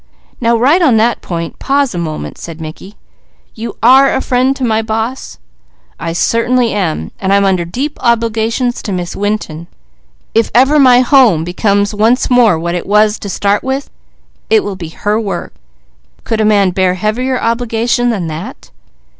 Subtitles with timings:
[0.39, 2.95] "Now right on that point, pause a moment," said Mickey.
[3.53, 5.37] "You are a friend to my boss?"
[5.99, 9.67] "I certainly am, and I'm under deep obligations to Miss Winton.
[10.33, 13.91] If ever my home becomes once more what it was to start with,
[14.49, 15.53] it will be her work.
[16.23, 18.71] Could a man bear heavier obligation than that?"